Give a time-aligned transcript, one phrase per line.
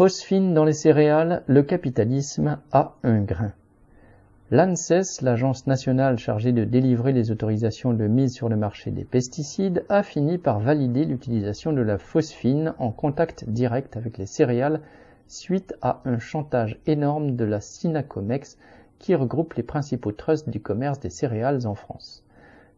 [0.00, 3.52] Phosphine dans les céréales, le capitalisme a un grain.
[4.50, 9.84] L'ANSES, l'agence nationale chargée de délivrer les autorisations de mise sur le marché des pesticides,
[9.90, 14.80] a fini par valider l'utilisation de la phosphine en contact direct avec les céréales
[15.28, 18.56] suite à un chantage énorme de la Sinacomex
[18.98, 22.24] qui regroupe les principaux trusts du commerce des céréales en France.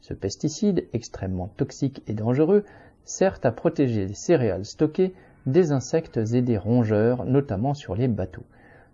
[0.01, 2.65] Ce pesticide, extrêmement toxique et dangereux,
[3.05, 5.15] sert à protéger les céréales stockées
[5.47, 8.45] des insectes et des rongeurs, notamment sur les bateaux.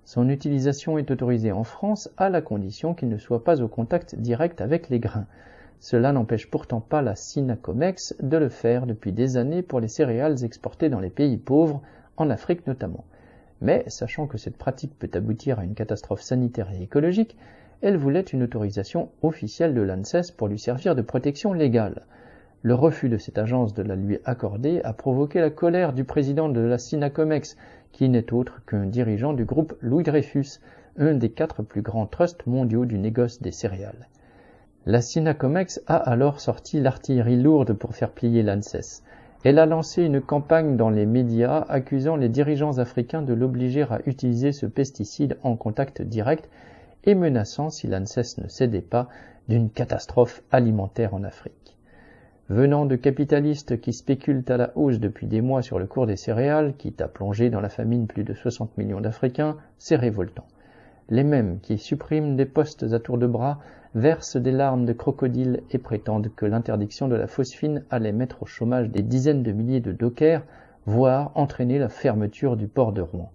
[0.04, 4.14] Son utilisation est autorisée en France à la condition qu'il ne soit pas au contact
[4.14, 5.26] direct avec les grains.
[5.80, 10.42] Cela n'empêche pourtant pas la Sinacomex de le faire depuis des années pour les céréales
[10.44, 11.82] exportées dans les pays pauvres,
[12.16, 13.04] en Afrique notamment.
[13.60, 17.36] Mais, sachant que cette pratique peut aboutir à une catastrophe sanitaire et écologique,
[17.80, 22.06] elle voulait une autorisation officielle de l'ANSES pour lui servir de protection légale.
[22.68, 26.50] Le refus de cette agence de la lui accorder a provoqué la colère du président
[26.50, 27.56] de la Sinacomex,
[27.92, 30.60] qui n'est autre qu'un dirigeant du groupe Louis Dreyfus,
[30.98, 34.06] un des quatre plus grands trusts mondiaux du négoce des céréales.
[34.84, 39.02] La Sinacomex a alors sorti l'artillerie lourde pour faire plier l'ANSES.
[39.44, 44.00] Elle a lancé une campagne dans les médias accusant les dirigeants africains de l'obliger à
[44.04, 46.50] utiliser ce pesticide en contact direct
[47.04, 49.08] et menaçant, si l'ANSES ne cédait pas,
[49.48, 51.77] d'une catastrophe alimentaire en Afrique.
[52.50, 56.16] Venant de capitalistes qui spéculent à la hausse depuis des mois sur le cours des
[56.16, 60.46] céréales, quitte à plonger dans la famine plus de 60 millions d'Africains, c'est révoltant.
[61.10, 63.58] Les mêmes qui suppriment des postes à tour de bras
[63.94, 68.46] versent des larmes de crocodile et prétendent que l'interdiction de la phosphine allait mettre au
[68.46, 70.42] chômage des dizaines de milliers de dockers,
[70.86, 73.30] voire entraîner la fermeture du port de Rouen.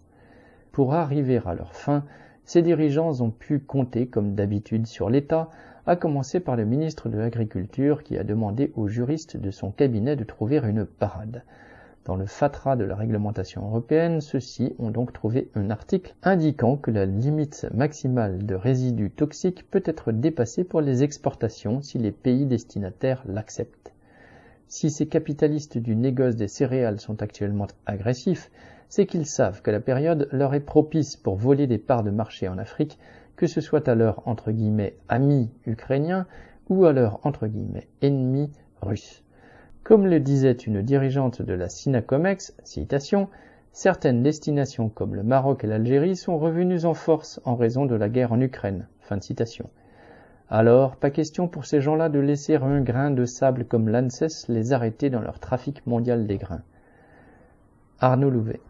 [0.71, 2.03] Pour arriver à leur fin,
[2.45, 5.49] ces dirigeants ont pu compter, comme d'habitude, sur l'État,
[5.85, 10.15] à commencer par le ministre de l'Agriculture qui a demandé aux juristes de son cabinet
[10.15, 11.43] de trouver une parade.
[12.05, 16.91] Dans le fatras de la réglementation européenne, ceux-ci ont donc trouvé un article indiquant que
[16.91, 22.45] la limite maximale de résidus toxiques peut être dépassée pour les exportations si les pays
[22.45, 23.92] destinataires l'acceptent.
[24.67, 28.49] Si ces capitalistes du négoce des céréales sont actuellement agressifs,
[28.89, 32.47] c'est qu'ils savent que la période leur est propice pour voler des parts de marché
[32.47, 32.97] en Afrique
[33.35, 36.27] que ce soit à leur entre guillemets amis ukrainiens
[36.69, 38.51] ou à leur entre guillemets ennemis
[38.81, 39.23] russes.
[39.83, 43.27] Comme le disait une dirigeante de la Sinacomex, citation,
[43.71, 48.07] certaines destinations comme le Maroc et l'Algérie sont revenues en force en raison de la
[48.07, 48.87] guerre en Ukraine.
[49.01, 49.69] Fin de citation.
[50.55, 54.71] Alors, pas question pour ces gens-là de laisser un grain de sable comme l'ANSES les
[54.71, 56.61] arrêter dans leur trafic mondial des grains.
[57.99, 58.61] Arnaud Louvet.